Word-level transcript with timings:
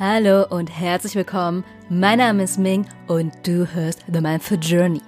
Hallo 0.00 0.44
und 0.50 0.76
herzlich 0.76 1.14
willkommen. 1.14 1.62
Mein 1.88 2.18
Name 2.18 2.42
ist 2.42 2.58
Ming 2.58 2.84
und 3.06 3.32
du 3.44 3.72
hörst 3.72 4.02
The 4.12 4.20
Mindful 4.20 4.58
Journey. 4.60 5.00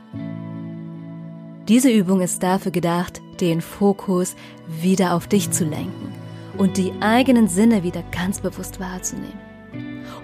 Diese 1.67 1.91
Übung 1.91 2.21
ist 2.21 2.41
dafür 2.41 2.71
gedacht, 2.71 3.21
den 3.41 3.61
Fokus 3.63 4.37
wieder 4.69 5.15
auf 5.15 5.27
dich 5.27 5.51
zu 5.51 5.65
lenken 5.65 6.13
und 6.57 6.77
die 6.77 6.93
eigenen 7.01 7.49
Sinne 7.49 7.83
wieder 7.83 8.05
ganz 8.13 8.41
bewusst 8.41 8.79
wahrzunehmen. 8.79 9.41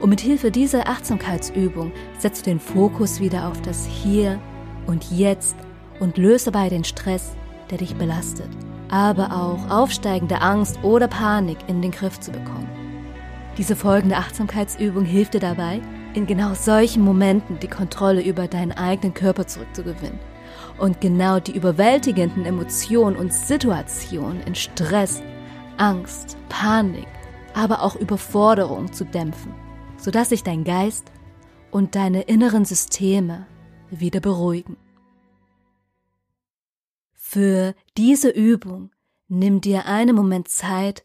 Und 0.00 0.10
mit 0.10 0.20
Hilfe 0.20 0.52
dieser 0.52 0.88
Achtsamkeitsübung 0.88 1.90
setzt 2.18 2.46
du 2.46 2.50
den 2.50 2.60
Fokus 2.60 3.18
wieder 3.18 3.48
auf 3.48 3.60
das 3.62 3.84
Hier 3.84 4.38
und 4.86 5.10
Jetzt 5.10 5.56
und 5.98 6.18
löst 6.18 6.46
dabei 6.46 6.68
den 6.68 6.84
Stress, 6.84 7.32
der 7.68 7.78
dich 7.78 7.96
belastet, 7.96 8.50
aber 8.90 9.32
auch 9.32 9.70
aufsteigende 9.70 10.40
Angst 10.40 10.78
oder 10.84 11.08
Panik 11.08 11.58
in 11.66 11.82
den 11.82 11.90
Griff 11.90 12.20
zu 12.20 12.30
bekommen. 12.30 12.91
Diese 13.58 13.76
folgende 13.76 14.16
Achtsamkeitsübung 14.16 15.04
hilft 15.04 15.34
dir 15.34 15.40
dabei, 15.40 15.82
in 16.14 16.26
genau 16.26 16.54
solchen 16.54 17.02
Momenten 17.02 17.58
die 17.58 17.68
Kontrolle 17.68 18.22
über 18.22 18.48
deinen 18.48 18.72
eigenen 18.72 19.12
Körper 19.12 19.46
zurückzugewinnen 19.46 20.18
und 20.78 21.00
genau 21.02 21.38
die 21.38 21.54
überwältigenden 21.54 22.46
Emotionen 22.46 23.16
und 23.16 23.32
Situationen 23.32 24.40
in 24.42 24.54
Stress, 24.54 25.22
Angst, 25.76 26.38
Panik, 26.48 27.06
aber 27.54 27.82
auch 27.82 27.96
Überforderung 27.96 28.90
zu 28.90 29.04
dämpfen, 29.04 29.54
sodass 29.98 30.30
sich 30.30 30.42
dein 30.42 30.64
Geist 30.64 31.12
und 31.70 31.94
deine 31.94 32.22
inneren 32.22 32.64
Systeme 32.64 33.46
wieder 33.90 34.20
beruhigen. 34.20 34.78
Für 37.12 37.74
diese 37.98 38.30
Übung 38.30 38.90
nimm 39.28 39.60
dir 39.60 39.86
einen 39.86 40.16
Moment 40.16 40.48
Zeit, 40.48 41.02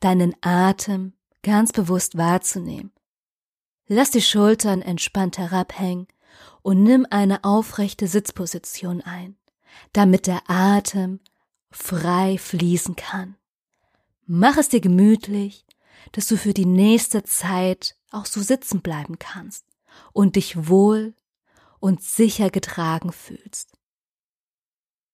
deinen 0.00 0.34
Atem 0.40 1.12
ganz 1.42 1.72
bewusst 1.72 2.16
wahrzunehmen. 2.16 2.92
Lass 3.86 4.10
die 4.10 4.22
Schultern 4.22 4.82
entspannt 4.82 5.38
herabhängen 5.38 6.06
und 6.62 6.82
nimm 6.82 7.06
eine 7.10 7.44
aufrechte 7.44 8.06
Sitzposition 8.06 9.00
ein, 9.00 9.36
damit 9.92 10.26
der 10.26 10.42
Atem 10.48 11.20
frei 11.70 12.38
fließen 12.38 12.96
kann. 12.96 13.36
Mach 14.26 14.56
es 14.56 14.68
dir 14.68 14.80
gemütlich, 14.80 15.64
dass 16.12 16.28
du 16.28 16.36
für 16.36 16.54
die 16.54 16.66
nächste 16.66 17.24
Zeit 17.24 17.96
auch 18.10 18.26
so 18.26 18.40
sitzen 18.40 18.80
bleiben 18.80 19.18
kannst 19.18 19.64
und 20.12 20.36
dich 20.36 20.68
wohl 20.68 21.14
und 21.80 22.02
sicher 22.02 22.50
getragen 22.50 23.12
fühlst. 23.12 23.72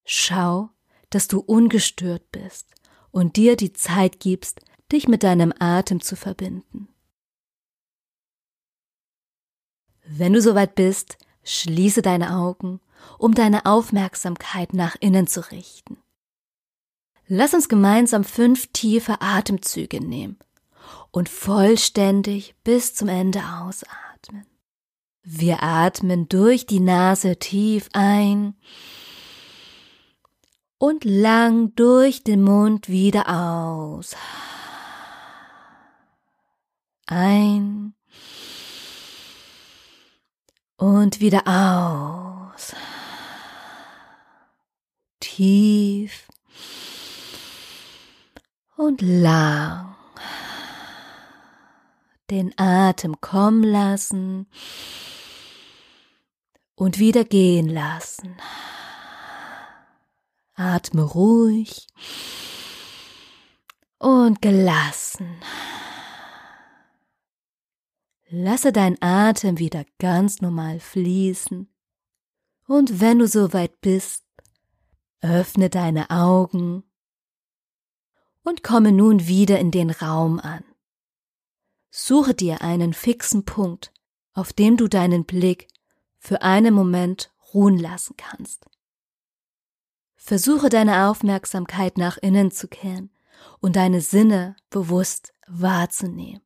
Schau, 0.05 0.71
dass 1.11 1.29
du 1.29 1.41
ungestört 1.41 2.31
bist 2.31 2.69
und 3.11 3.37
dir 3.37 3.57
die 3.57 3.73
Zeit 3.73 4.21
gibst, 4.21 4.61
dich 4.93 5.09
mit 5.09 5.23
deinem 5.23 5.53
Atem 5.59 6.01
zu 6.01 6.17
verbinden. 6.17 6.89
Wenn 10.05 10.33
du 10.33 10.41
soweit 10.41 10.75
bist, 10.75 11.19
schließe 11.43 12.03
deine 12.03 12.37
Augen, 12.37 12.81
um 13.19 13.35
deine 13.35 13.67
Aufmerksamkeit 13.67 14.73
nach 14.73 14.97
innen 15.01 15.27
zu 15.27 15.51
richten. 15.51 15.99
Lass 17.29 17.55
uns 17.55 17.69
gemeinsam 17.69 18.23
fünf 18.23 18.69
tiefe 18.73 19.21
Atemzüge 19.21 20.01
nehmen 20.01 20.39
und 21.11 21.29
vollständig 21.29 22.55
bis 22.63 22.95
zum 22.95 23.09
Ende 23.09 23.41
ausatmen. 23.61 24.47
Wir 25.23 25.63
atmen 25.63 26.29
durch 26.29 26.67
die 26.67 26.79
Nase 26.79 27.37
tief 27.37 27.89
ein 27.93 28.55
und 30.79 31.05
lang 31.05 31.75
durch 31.75 32.23
den 32.23 32.45
Mund 32.45 32.89
wieder 32.89 33.29
aus. 33.29 34.15
Ein 37.07 37.95
und 40.77 41.21
wieder 41.21 41.47
aus. 41.47 42.75
Tief 45.21 46.27
und 48.77 49.01
lang. 49.03 49.95
Den 52.29 52.53
Atem 52.59 53.21
kommen 53.21 53.63
lassen 53.63 54.49
und 56.75 56.99
wieder 56.99 57.25
gehen 57.25 57.69
lassen. 57.69 58.37
Atme 60.55 61.03
ruhig 61.03 61.87
und 63.99 64.43
gelassen. 64.43 65.41
Lasse 68.29 68.73
dein 68.73 69.01
Atem 69.01 69.59
wieder 69.59 69.85
ganz 69.99 70.41
normal 70.41 70.81
fließen. 70.81 71.69
Und 72.67 73.01
wenn 73.01 73.21
du 73.21 73.29
soweit 73.29 73.81
bist, 73.81 74.25
öffne 75.21 75.71
deine 75.71 76.11
Augen 76.11 76.83
und 78.43 78.65
komme 78.65 78.91
nun 78.91 79.29
wieder 79.29 79.61
in 79.61 79.71
den 79.71 79.91
Raum 79.91 80.41
an. 80.41 80.65
Suche 81.91 82.35
dir 82.35 82.63
einen 82.63 82.95
fixen 82.95 83.45
Punkt, 83.45 83.93
auf 84.33 84.53
dem 84.53 84.77
du 84.77 84.89
deinen 84.89 85.25
Blick 85.25 85.69
für 86.19 86.43
einen 86.43 86.75
Moment 86.75 87.33
ruhen 87.55 87.79
lassen 87.79 88.17
kannst. 88.17 88.67
Versuche 90.17 90.69
deine 90.69 91.09
Aufmerksamkeit 91.09 91.97
nach 91.97 92.19
innen 92.19 92.51
zu 92.51 92.67
kehren 92.67 93.11
und 93.61 93.77
deine 93.77 94.01
Sinne 94.01 94.57
bewusst 94.69 95.33
wahrzunehmen. 95.47 96.46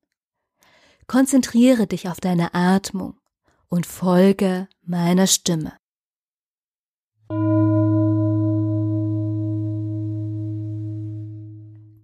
Konzentriere 1.10 1.88
dich 1.88 2.08
auf 2.08 2.20
deine 2.20 2.54
Atmung 2.54 3.18
und 3.66 3.84
folge 3.84 4.68
meiner 4.82 5.26
Stimme. 5.26 5.76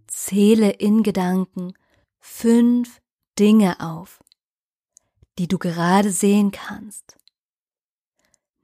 Zähle 0.09 0.71
in 0.71 1.05
Gedanken 1.05 1.75
fünf 2.19 3.01
Dinge 3.39 3.79
auf, 3.79 4.25
die 5.39 5.47
du 5.47 5.59
gerade 5.59 6.11
sehen 6.11 6.51
kannst. 6.51 7.17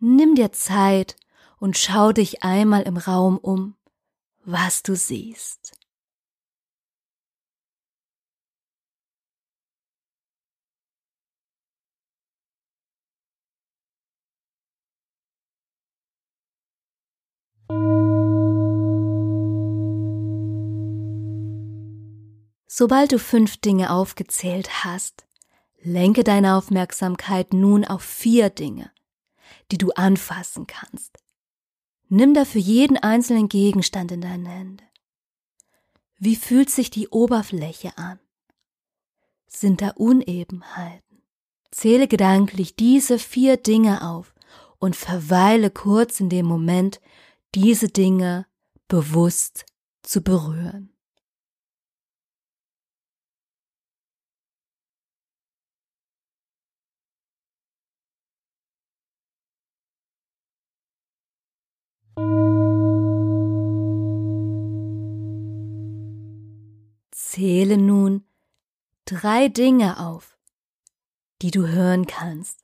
Nimm 0.01 0.35
dir 0.35 0.51
Zeit 0.51 1.15
und 1.61 1.79
schau 1.79 2.11
dich 2.11 2.43
einmal 2.43 2.83
im 2.83 2.97
Raum 2.97 3.39
um, 3.39 3.77
was 4.43 4.83
du 4.83 4.97
siehst. 4.97 5.82
Sobald 22.75 23.13
du 23.13 23.19
fünf 23.19 23.59
Dinge 23.59 23.91
aufgezählt 23.91 24.83
hast, 24.83 25.27
lenke 25.83 26.25
deine 26.25 26.57
Aufmerksamkeit 26.57 27.53
nun 27.53 27.85
auf 27.85 28.01
vier 28.01 28.49
Dinge, 28.49 28.91
die 29.71 29.77
du 29.77 29.91
anfassen 29.91 30.67
kannst. 30.67 31.19
Nimm 32.09 32.33
dafür 32.33 32.63
jeden 32.63 32.97
einzelnen 32.97 33.51
Gegenstand 33.51 34.11
in 34.11 34.23
deine 34.23 34.49
Hände. 34.49 34.85
Wie 36.17 36.35
fühlt 36.35 36.71
sich 36.71 36.89
die 36.89 37.09
Oberfläche 37.09 37.99
an? 37.99 38.19
Sind 39.47 39.83
da 39.83 39.91
Unebenheiten? 39.91 41.23
Zähle 41.71 42.09
gedanklich 42.09 42.75
diese 42.75 43.19
vier 43.19 43.59
Dinge 43.59 44.09
auf 44.09 44.35
und 44.79 44.97
verweile 44.97 45.69
kurz 45.69 46.21
in 46.21 46.31
dem 46.31 46.47
Moment, 46.47 47.03
diese 47.55 47.89
Dinge 47.89 48.47
bewusst 48.89 49.67
zu 50.03 50.23
berühren. 50.23 50.92
Zähle 67.13 67.77
nun 67.77 68.25
drei 69.05 69.49
Dinge 69.49 70.01
auf, 70.01 70.39
die 71.43 71.51
du 71.51 71.69
hören 71.69 72.07
kannst. 72.07 72.63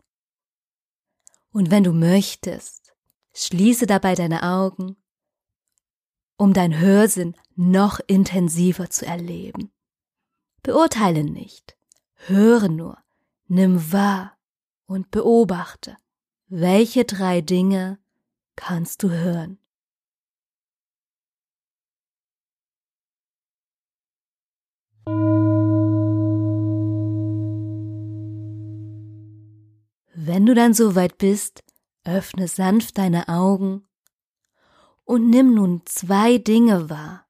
Und 1.53 1.71
wenn 1.71 1.85
du 1.85 1.93
möchtest, 1.93 2.95
schließe 3.35 3.87
dabei 3.87 4.15
deine 4.15 4.43
Augen, 4.43 4.97
um 6.37 6.55
dein 6.55 6.79
Hörsinn 6.79 7.37
noch 7.57 8.01
intensiver 8.07 8.91
zu 8.91 9.05
erleben. 9.05 9.71
Beurteile 10.63 11.25
nicht, 11.25 11.77
höre 12.15 12.69
nur, 12.69 12.99
nimm 13.49 13.93
wahr 13.93 14.39
und 14.87 15.11
beobachte, 15.11 15.97
welche 16.47 17.05
drei 17.05 17.43
Dinge 17.43 17.99
kannst 18.57 19.03
du 19.03 19.11
hören. 19.11 19.59
Du 30.47 30.55
dann 30.55 30.75
soweit 30.75 31.19
bist, 31.19 31.63
öffne 32.05 32.49
sanft 32.49 32.99
deine 32.99 33.29
Augen 33.29 33.85
und 35.05 35.31
nimm 35.31 35.55
nun 35.55 35.83
zwei 35.87 36.39
Dinge 36.39 36.91
wahr, 36.91 37.27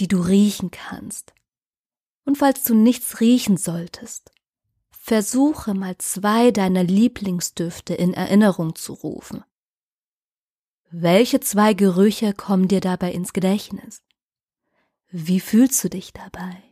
die 0.00 0.08
du 0.08 0.20
riechen 0.20 0.70
kannst. 0.70 1.32
Und 2.24 2.36
falls 2.36 2.62
du 2.64 2.74
nichts 2.74 3.20
riechen 3.20 3.56
solltest, 3.56 4.32
versuche 4.90 5.74
mal 5.74 5.96
zwei 5.98 6.50
deiner 6.50 6.84
Lieblingsdüfte 6.84 7.94
in 7.94 8.12
Erinnerung 8.12 8.74
zu 8.74 8.92
rufen. 8.92 9.42
Welche 10.90 11.40
zwei 11.40 11.72
Gerüche 11.72 12.34
kommen 12.34 12.68
dir 12.68 12.80
dabei 12.80 13.12
ins 13.12 13.32
Gedächtnis? 13.32 14.02
Wie 15.08 15.40
fühlst 15.40 15.82
du 15.82 15.88
dich 15.88 16.12
dabei? 16.12 16.69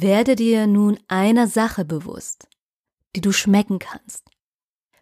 Werde 0.00 0.36
dir 0.36 0.68
nun 0.68 0.96
einer 1.08 1.48
Sache 1.48 1.84
bewusst, 1.84 2.46
die 3.16 3.20
du 3.20 3.32
schmecken 3.32 3.80
kannst. 3.80 4.30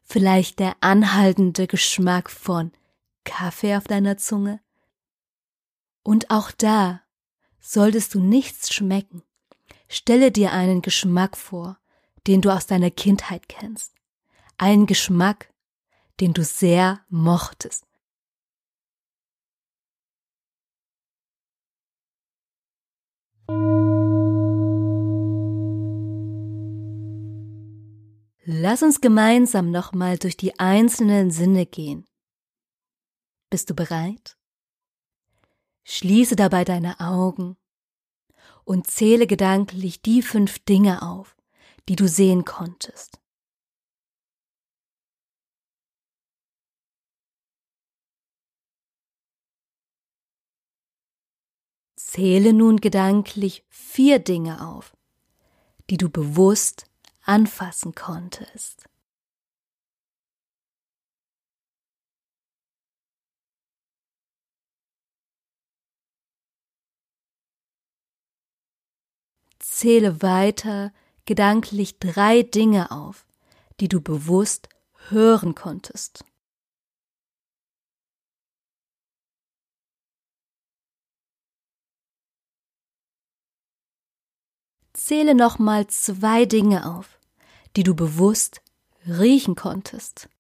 Vielleicht 0.05 0.59
der 0.59 0.75
anhaltende 0.81 1.67
Geschmack 1.67 2.31
von 2.31 2.73
Kaffee 3.25 3.77
auf 3.77 3.85
deiner 3.85 4.17
Zunge. 4.17 4.61
Und 6.03 6.31
auch 6.31 6.51
da 6.51 7.03
solltest 7.61 8.15
du 8.15 8.21
nichts 8.21 8.73
schmecken. 8.73 9.23
Stelle 9.87 10.33
dir 10.33 10.53
einen 10.53 10.81
Geschmack 10.81 11.37
vor, 11.37 11.79
den 12.27 12.41
du 12.41 12.49
aus 12.49 12.67
deiner 12.67 12.91
Kindheit 12.91 13.51
kennst. 13.51 13.93
Einen 14.57 14.87
Geschmack, 14.87 15.53
den 16.21 16.33
du 16.33 16.43
sehr 16.43 17.01
mochtest. 17.11 17.86
Lass 28.49 28.85
uns 28.85 29.01
gemeinsam 29.01 29.73
nochmal 29.73 30.19
durch 30.19 30.37
die 30.37 30.57
einzelnen 30.61 31.33
Sinne 31.33 31.67
gehen. 31.67 32.07
Bist 33.51 33.71
du 33.71 33.75
bereit? 33.75 34.39
Schließe 35.83 36.37
dabei 36.37 36.65
deine 36.65 37.01
Augen 37.01 37.57
und 38.63 38.87
zähle 38.87 39.27
gedanklich 39.27 40.01
die 40.01 40.23
fünf 40.23 40.61
Dinge 40.61 41.03
auf, 41.03 41.37
die 41.89 41.97
du 41.97 42.07
sehen 42.07 42.45
konntest. 42.45 43.21
Zähle 51.97 52.53
nun 52.53 52.77
gedanklich 52.77 53.65
vier 53.69 54.21
Dinge 54.21 54.69
auf, 54.69 54.97
die 55.91 55.97
du 55.97 56.09
bewusst 56.09 56.89
anfassen 57.26 57.94
konntest. 57.94 58.84
Zähle 69.58 70.23
weiter 70.23 70.93
gedanklich 71.25 71.99
drei 71.99 72.43
Dinge 72.43 72.90
auf, 72.90 73.26
die 73.81 73.88
du 73.88 74.00
bewusst 74.00 74.69
hören 75.08 75.55
konntest. 75.55 76.25
Zähle 84.97 85.35
nochmal 85.35 85.87
zwei 85.89 86.47
Dinge 86.47 86.91
auf, 86.97 87.21
die 87.77 87.83
du 87.83 87.95
bewusst 87.95 88.63
riechen 89.07 89.55
konntest. 89.55 90.31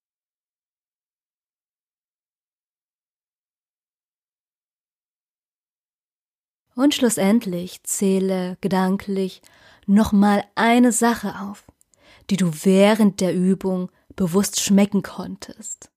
Und 6.74 6.94
schlussendlich 6.94 7.82
zähle 7.82 8.56
gedanklich 8.62 9.42
nochmal 9.84 10.42
eine 10.54 10.90
Sache 10.90 11.38
auf, 11.40 11.66
die 12.30 12.38
du 12.38 12.50
während 12.64 13.20
der 13.20 13.34
Übung 13.34 13.90
bewusst 14.16 14.60
schmecken 14.60 15.02
konntest. 15.02 15.90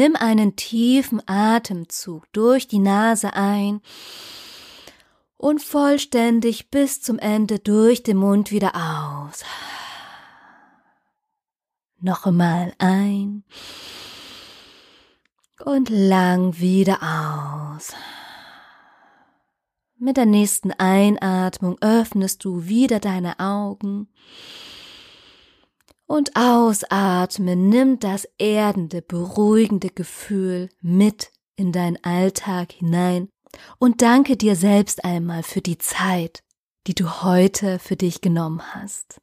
Nimm 0.00 0.16
einen 0.16 0.56
tiefen 0.56 1.20
Atemzug 1.26 2.24
durch 2.32 2.66
die 2.66 2.78
Nase 2.78 3.34
ein 3.34 3.82
und 5.36 5.60
vollständig 5.60 6.70
bis 6.70 7.02
zum 7.02 7.18
Ende 7.18 7.58
durch 7.58 8.02
den 8.02 8.16
Mund 8.16 8.50
wieder 8.50 8.74
aus. 8.76 9.44
Noch 12.00 12.24
einmal 12.24 12.72
ein 12.78 13.44
und 15.66 15.90
lang 15.90 16.58
wieder 16.58 17.02
aus. 17.02 17.92
Mit 19.98 20.16
der 20.16 20.24
nächsten 20.24 20.72
Einatmung 20.72 21.76
öffnest 21.82 22.42
du 22.42 22.64
wieder 22.64 23.00
deine 23.00 23.38
Augen 23.38 24.08
und 26.10 26.34
ausatmen 26.34 27.68
nimmt 27.68 28.02
das 28.02 28.26
erdende, 28.36 29.00
beruhigende 29.00 29.90
Gefühl 29.90 30.68
mit 30.80 31.30
in 31.54 31.70
deinen 31.70 32.02
Alltag 32.02 32.72
hinein 32.72 33.28
und 33.78 34.02
danke 34.02 34.36
dir 34.36 34.56
selbst 34.56 35.04
einmal 35.04 35.44
für 35.44 35.60
die 35.60 35.78
Zeit, 35.78 36.42
die 36.88 36.96
du 36.96 37.22
heute 37.22 37.78
für 37.78 37.94
dich 37.94 38.20
genommen 38.20 38.60
hast. 38.74 39.20